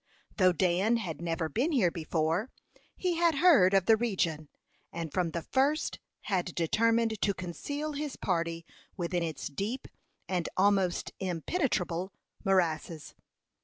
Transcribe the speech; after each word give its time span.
Though 0.37 0.51
Dan 0.51 0.97
had 0.97 1.21
never 1.21 1.47
been 1.47 1.71
here 1.73 1.91
before, 1.91 2.49
he 2.95 3.17
had 3.17 3.35
heard 3.35 3.75
of 3.75 3.85
the 3.85 3.95
region, 3.95 4.49
and 4.91 5.13
from 5.13 5.29
the 5.29 5.43
first 5.43 5.99
had 6.21 6.45
determined 6.55 7.21
to 7.21 7.35
conceal 7.35 7.93
his 7.93 8.15
party 8.15 8.65
within 8.97 9.21
its 9.21 9.45
deep 9.47 9.87
and 10.27 10.49
almost 10.57 11.11
impenetrable 11.19 12.11
morasses. 12.43 13.13